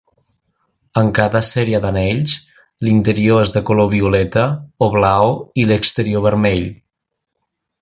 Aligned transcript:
En 1.01 1.09
cada 1.17 1.41
sèrie 1.49 1.81
d’anells, 1.83 2.33
l’interior 2.87 3.43
és 3.47 3.53
de 3.57 3.63
color 3.71 3.91
violeta 3.93 4.47
o 4.87 4.91
blau 4.97 5.37
i 5.65 5.67
l’exterior 5.69 6.27
vermell. 6.31 6.67